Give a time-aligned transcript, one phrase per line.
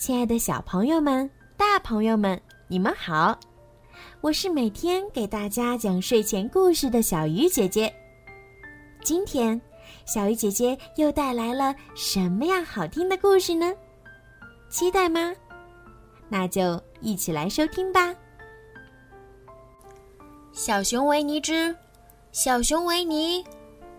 [0.00, 3.38] 亲爱的小朋友们、大朋友们，你们好！
[4.22, 7.92] 我是每天给大家讲睡前故事的小鱼姐姐。
[9.04, 9.60] 今天，
[10.06, 13.74] 小鱼姐姐又带来了什么样好听的故事呢？
[14.70, 15.34] 期待吗？
[16.30, 18.14] 那就一起来收听吧。
[20.50, 21.76] 小熊维尼之
[22.32, 23.44] 小熊维尼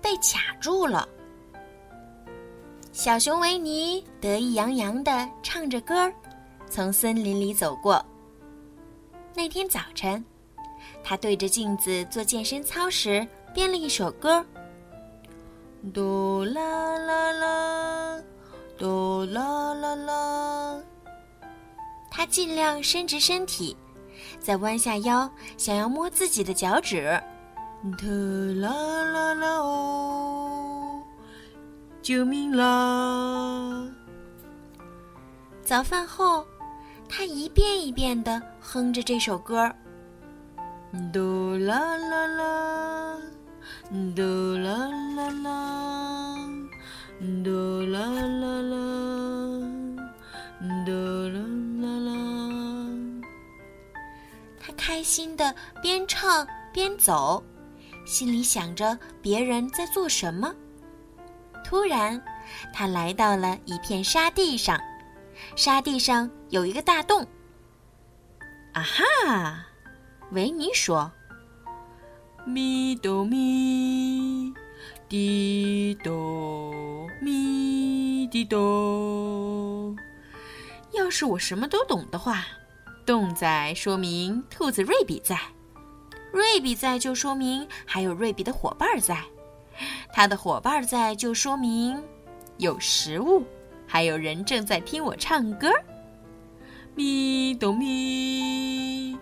[0.00, 1.06] 被卡住了。
[2.92, 6.12] 小熊维尼得意洋洋地唱着歌儿，
[6.68, 8.04] 从森林里走过。
[9.34, 10.22] 那天早晨，
[11.02, 14.44] 他对着镜子做健身操时，编了一首歌：
[15.94, 18.22] 哆啦啦啦，
[18.76, 20.78] 哆啦啦啦。
[22.10, 23.74] 他尽量伸直身体，
[24.38, 27.18] 再弯下腰，想要摸自己的脚趾。
[27.98, 28.06] 特
[28.60, 30.11] 啦啦啦哦，
[32.02, 33.86] 救命啦！
[35.62, 36.44] 早饭后，
[37.08, 39.72] 他一遍一遍地哼着这首歌。
[41.12, 43.20] 哆啦啦啦，
[44.16, 46.36] 哆啦啦啦，
[47.44, 48.76] 哆啦啦啦，
[50.84, 51.38] 哆啦
[51.80, 52.12] 啦啦。
[54.58, 57.40] 他开心的边唱边走，
[58.04, 60.52] 心里想着别人在做什么。
[61.72, 62.22] 突然，
[62.70, 64.78] 他来到了一片沙地上，
[65.56, 67.26] 沙地上有一个大洞。
[68.74, 69.64] 啊哈！
[70.32, 71.10] 维尼说
[72.44, 74.52] ：“咪哆咪，
[75.08, 79.96] 滴哆咪滴哆。
[80.92, 82.44] 要是我什么都懂的话，
[83.06, 85.40] 洞在说明兔子瑞比在，
[86.34, 89.24] 瑞比在就说明还有瑞比的伙伴在，
[90.12, 92.02] 他的伙伴在就说明
[92.58, 93.44] 有食物，
[93.86, 95.70] 还有人正在听我唱歌。
[96.94, 99.16] 咪哆咪，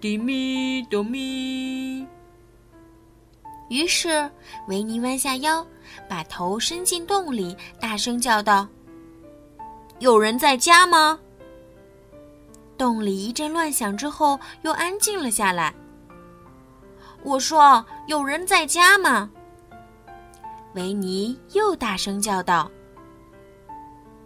[0.00, 2.06] 滴咪哆咪。
[3.68, 4.30] 于是
[4.68, 5.66] 维尼弯下腰，
[6.08, 8.68] 把头伸进洞里，大声叫道
[9.98, 11.18] ：“有人在家吗？”
[12.78, 15.74] 洞里一阵乱响之后，又安静了下来。
[17.24, 19.28] 我说：“有人在家吗？”
[20.76, 22.70] 维尼又大声叫道：“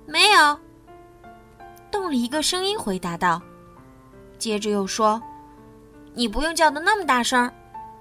[0.05, 0.59] 没有。”
[1.93, 3.41] 洞里一个声音回答道，
[4.37, 5.23] 接着又说
[6.13, 7.49] ：“你不用叫的那么大声，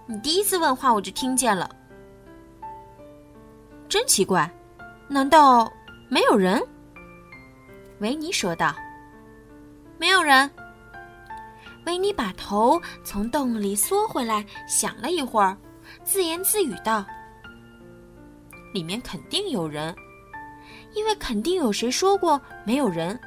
[0.08, 1.70] 你第一次问话我就听见了。”
[3.88, 4.52] 真奇怪，
[5.08, 5.72] 难道
[6.10, 6.60] 没有人？
[8.00, 8.74] 维尼说道
[10.00, 10.50] ：“没有人。”
[11.86, 15.56] 维尼把头从洞里缩回来，想了一会儿，
[16.04, 17.06] 自言自语道
[18.74, 19.96] ：“里面肯定有人，
[20.94, 23.20] 因为肯定有谁说过没有人。”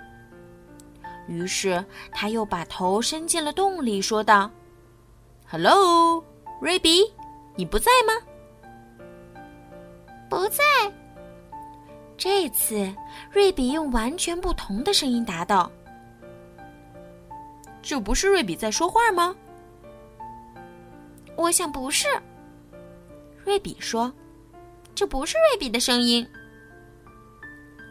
[1.28, 4.50] 于是他又把头伸进了洞里，说道
[5.48, 6.22] ：“Hello，
[6.60, 7.03] 瑞比，
[7.54, 8.12] 你不在吗
[10.28, 10.62] ？”“不在。”
[12.19, 12.92] 这次
[13.32, 15.70] 瑞比用完全不同的声音答道
[17.82, 19.34] ：“这不是瑞比在说话吗
[21.36, 22.06] ？”“我想不是。”
[23.44, 24.12] 瑞比说
[25.02, 26.24] ，“这不是瑞比的声音。”“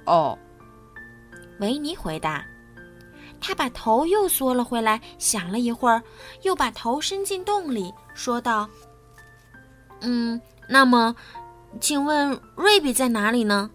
[0.07, 0.39] 哦。”
[1.59, 2.41] 维尼回答。
[3.41, 6.01] 他把头又缩了回来，想了一会儿，
[6.43, 8.69] 又把头伸进洞里，说道
[9.99, 10.39] ：“嗯，
[10.69, 11.13] 那么，
[11.81, 13.69] 请问瑞比在哪里呢？”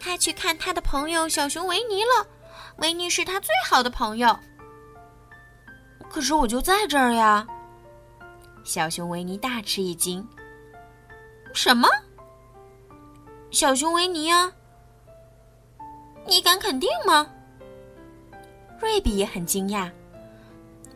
[0.00, 2.26] 他去看他的朋友小熊维尼了。
[2.78, 4.34] 维尼是他最好的朋友。
[6.08, 7.46] 可是我就在这儿呀！
[8.64, 10.26] 小熊维尼大吃一惊。
[11.52, 11.88] 什么？
[13.50, 14.52] 小熊维尼啊？
[16.26, 17.26] 你敢肯定吗？
[18.80, 19.90] 瑞比也很惊讶，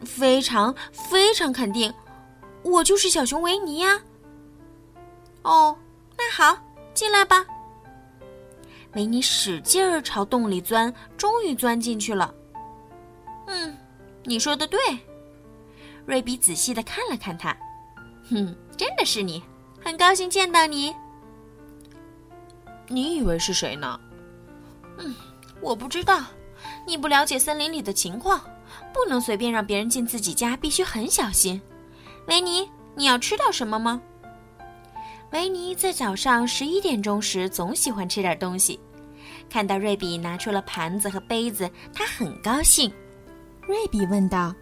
[0.05, 1.93] 非常非常肯定，
[2.63, 4.01] 我就是小熊维尼呀。
[5.43, 5.77] 哦，
[6.17, 6.57] 那好，
[6.95, 7.45] 进来吧。
[8.95, 12.33] 维尼使劲儿朝洞里钻，终于钻进去了。
[13.47, 13.77] 嗯，
[14.25, 14.79] 你说的对。
[16.05, 17.57] 瑞比仔细的看了看他，
[18.29, 19.43] 哼，真的是你，
[19.85, 20.95] 很高兴见到你。
[22.89, 23.99] 你以为是谁呢？
[24.99, 25.15] 嗯，
[25.61, 26.23] 我不知道。
[26.87, 28.41] 你不了解森林里的情况，
[28.93, 31.61] 不能随便让别人进自己家，必须很小心。
[32.29, 34.01] 维尼，你要吃到什么吗？
[35.33, 38.79] 维尼在早上十一点钟时总喜欢吃点东西。
[39.49, 42.93] 看到瑞比拿出了盘子和杯子，他很高兴。
[43.67, 44.55] 瑞比问道：“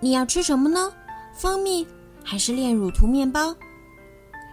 [0.00, 0.92] 你要吃什么呢？
[1.34, 1.86] 蜂蜜
[2.24, 3.54] 还是炼乳涂面包？”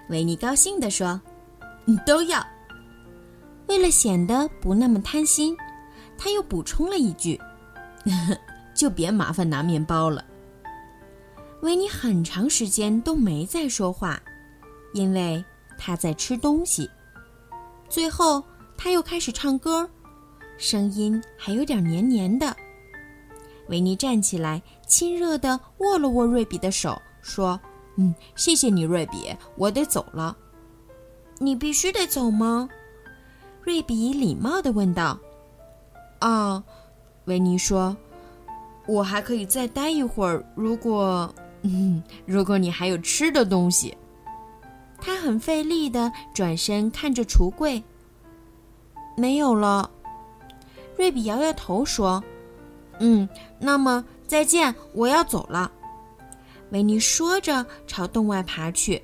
[0.10, 1.20] 维尼高兴地说
[1.86, 2.46] ：“你都要。”
[3.68, 5.56] 为了显得不那么贪心。
[6.18, 7.38] 他又补充了一句
[8.74, 10.24] ：“就别麻烦拿面包了。”
[11.62, 14.22] 维尼很长时间都没再说话，
[14.94, 15.44] 因为
[15.78, 16.90] 他在吃东西。
[17.90, 18.42] 最后，
[18.78, 19.90] 他又开始唱歌，
[20.58, 22.56] 声音还有点黏黏的。
[23.68, 27.60] 维尼站起来，亲热地握了握瑞比的手，说
[27.96, 30.36] ：“嗯，谢谢你，瑞比，我得走了。
[31.40, 32.70] ”“你必须得走吗？”
[33.64, 35.18] 瑞比礼貌地问道。
[36.20, 36.64] “啊，”
[37.26, 37.96] 维尼说
[38.88, 41.34] ，“我还可以再待一会儿，如果……
[41.64, 43.98] 嗯， 如果你还有吃的东西。”
[45.02, 47.84] 他很费力地转身看着橱柜。
[49.18, 49.90] “没有了。”
[50.98, 52.24] 瑞比摇摇头说。
[53.00, 53.28] 嗯，
[53.60, 55.70] 那么再见，我要走了。
[56.72, 59.02] 维尼说着，朝洞外爬去，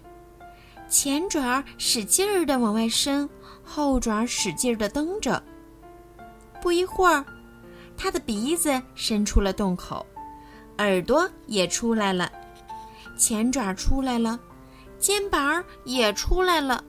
[0.89, 3.29] 前爪使劲儿地往外伸，
[3.63, 5.41] 后爪使劲儿地蹬着。
[6.61, 7.23] 不一会儿，
[7.95, 10.05] 他的鼻子伸出了洞口，
[10.79, 12.31] 耳朵也出来了，
[13.17, 14.39] 前爪出来了，
[14.99, 16.83] 肩膀也出来了。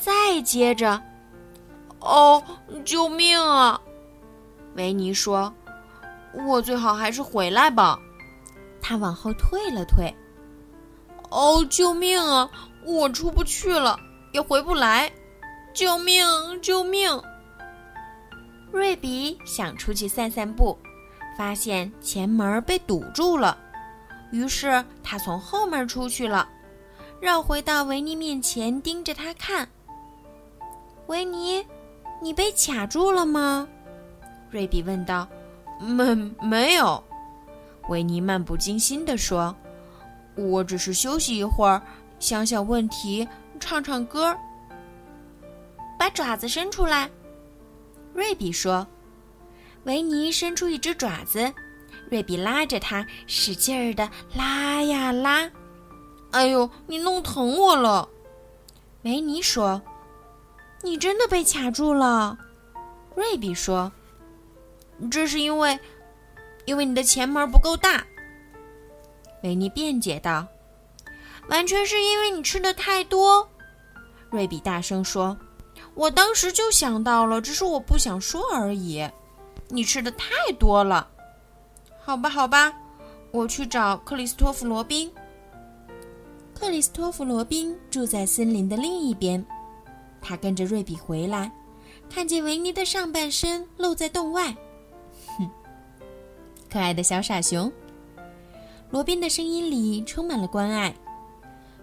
[0.00, 1.00] 再接着，
[2.00, 2.42] 哦，
[2.84, 3.80] 救命啊！
[4.76, 5.52] 维尼说。
[6.48, 7.96] 我最好还是回来吧。
[8.86, 10.14] 他往后退了退。
[11.30, 12.50] 哦，救命啊！
[12.84, 13.98] 我出不去了，
[14.32, 15.10] 也回不来。
[15.72, 16.22] 救命！
[16.60, 17.10] 救命！
[18.70, 20.76] 瑞比想出去散散步，
[21.38, 23.56] 发现前门被堵住了，
[24.30, 26.46] 于是他从后门出去了，
[27.20, 29.66] 绕回到维尼面前，盯着他看。
[31.06, 31.64] 维尼，
[32.20, 33.66] 你被卡住了吗？
[34.50, 35.26] 瑞比问道。
[35.80, 37.02] 没没有，
[37.88, 39.54] 维尼漫不经心地说
[40.36, 41.82] ：“我只是休息一会儿，
[42.18, 43.26] 想想问题，
[43.60, 44.36] 唱唱歌。”
[45.98, 47.10] 把爪子伸出来，
[48.12, 48.86] 瑞比说。
[49.84, 51.52] 维尼伸出一只爪子，
[52.10, 55.50] 瑞比拉着他，使劲儿的拉呀拉。
[56.30, 58.08] 哎呦，你弄疼我了！
[59.02, 59.80] 维尼说
[60.82, 62.38] ：“你真的被卡住了。”
[63.14, 63.92] 瑞比说。
[65.10, 65.78] 这是因为，
[66.64, 68.04] 因为你的前门不够大。
[69.42, 70.46] 维尼辩解道
[71.48, 73.48] ：“完全是因为你吃的太多。”
[74.30, 75.36] 瑞比大声说
[75.94, 79.06] ：“我当时就想到了，只是我不想说而已。
[79.68, 81.08] 你吃的太多了。”
[82.02, 82.72] 好吧，好吧，
[83.30, 85.12] 我去找克里斯托弗·罗宾。
[86.54, 89.44] 克里斯托弗·罗宾住在森林的另一边，
[90.20, 91.52] 他跟着瑞比回来，
[92.08, 94.54] 看见维尼的上半身露在洞外。
[96.74, 97.70] 可爱的小傻熊，
[98.90, 100.92] 罗宾的声音里充满了关爱。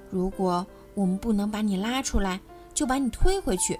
[0.09, 2.37] 如果我们不能把你拉出来，
[2.73, 3.79] 就把你推回去。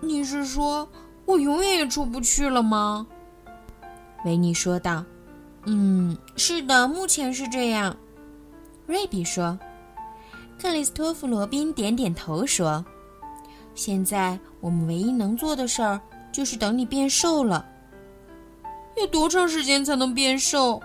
[0.00, 0.88] 你是说
[1.24, 3.04] 我永远也出不去了吗？
[4.24, 5.04] 维尼说道。
[5.64, 7.96] 嗯，是的，目前是这样。
[8.86, 9.58] 瑞比说。
[10.56, 12.84] 克里斯托弗·罗宾点点头说
[13.74, 16.00] ：“现在我们唯一能做的事儿，
[16.30, 17.66] 就是等你变瘦了。”
[18.96, 20.80] 要多长时间才能变瘦？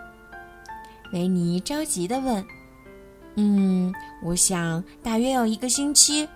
[1.13, 2.45] 维尼着急的问。
[3.35, 6.27] “嗯，我想大约要一个星期。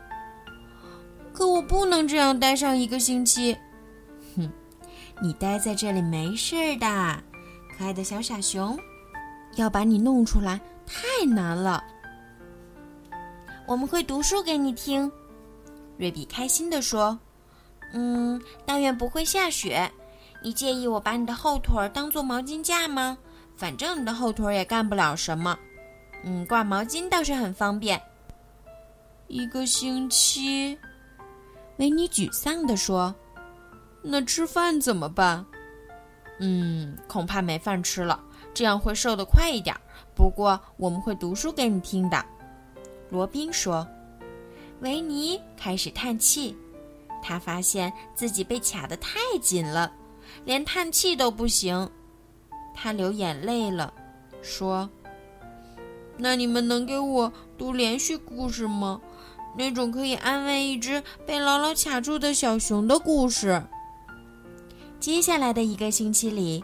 [1.33, 3.57] 可我不能这样待上一个星期。
[4.37, 4.49] ”“哼，
[5.21, 7.23] 你待在这里没事的，
[7.77, 8.77] 可爱的小傻熊。
[9.55, 11.83] 要把你弄出来太难了。
[13.67, 15.11] ”“我们会读书给你听。”
[15.97, 17.19] 瑞比开心地说。
[17.93, 19.91] “嗯，但愿不会下雪。”
[20.43, 23.17] 你介意我把你的后腿当做毛巾架吗？
[23.55, 25.57] 反正你的后腿也干不了什么。
[26.23, 28.01] 嗯，挂毛巾倒是很方便。
[29.27, 30.77] 一个星期，
[31.77, 33.15] 维尼沮丧地说
[34.03, 35.45] ：“那吃饭怎么办？”
[36.39, 38.19] 嗯，恐怕没饭吃了。
[38.53, 39.75] 这样会瘦得快一点。
[40.13, 42.23] 不过我们会读书给你听的。”
[43.09, 43.87] 罗宾说。
[44.81, 46.57] 维尼开始叹气，
[47.21, 49.89] 他发现自己被卡得太紧了。
[50.45, 51.89] 连叹气都不行，
[52.73, 53.93] 他流眼泪了，
[54.41, 54.89] 说
[56.17, 58.99] ：“那你们能给我读连续故事吗？
[59.55, 63.63] 那种可以安慰一只被牢牢卡住的小熊的故事。”
[64.99, 66.63] 接下来的一个星期里，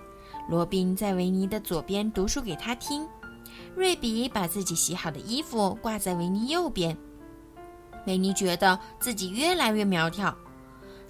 [0.49, 3.07] 罗宾在维尼的左边读书给他听，
[3.75, 6.97] 瑞比把自己洗好的衣服挂在维尼右边。
[8.07, 10.35] 维尼觉得自己越来越苗条。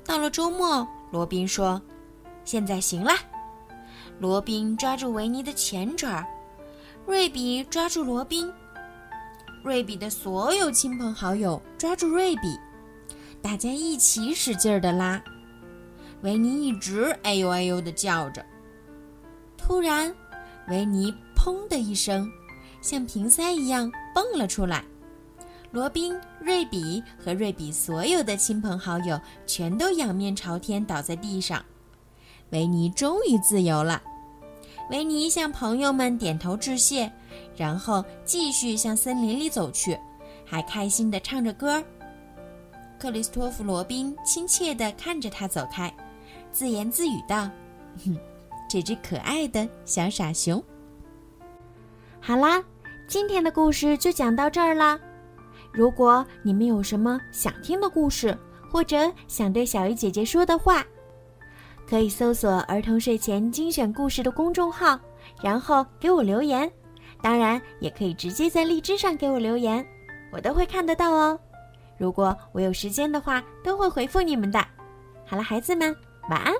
[0.04, 1.82] 到了周末，罗宾说。
[2.50, 3.12] 现在行了，
[4.18, 6.26] 罗宾抓住维尼的前爪，
[7.06, 8.52] 瑞比抓住罗宾，
[9.64, 12.58] 瑞比的所有亲朋好友抓住瑞比，
[13.40, 15.24] 大家一起使劲儿的拉，
[16.24, 18.44] 维尼一直哎呦哎呦的叫着。
[19.56, 20.12] 突然，
[20.70, 22.28] 维尼砰的一声，
[22.82, 24.84] 像瓶塞一样蹦了出来。
[25.70, 31.64] 罗宾、瑞比和瑞比所有的亲朋好友全都仰面朝天倒在地上。
[32.52, 34.02] 维尼终于自由了。
[34.90, 37.12] 维尼向朋友们点头致谢，
[37.56, 39.98] 然后继续向森林里走去，
[40.46, 41.84] 还开心地唱着歌。
[43.00, 45.94] 克里斯托弗·罗宾亲切地看着他走开，
[46.52, 47.50] 自言自语道
[48.04, 48.18] ：“哼，
[48.68, 50.62] 这只可爱的小傻熊。”
[52.20, 52.62] 好啦，
[53.08, 55.00] 今天的故事就讲到这儿啦。
[55.72, 58.36] 如果你们有什么想听的故事，
[58.72, 60.84] 或者想对小鱼姐姐说的话，
[61.90, 65.00] 可以搜索“儿童睡前精选故事”的公众号，
[65.42, 66.72] 然后给我留言。
[67.20, 69.84] 当然，也可以直接在荔枝上给我留言，
[70.32, 71.40] 我都会看得到哦。
[71.98, 74.64] 如果我有时间的话，都会回复你们的。
[75.26, 75.96] 好了，孩子们，
[76.30, 76.54] 晚安。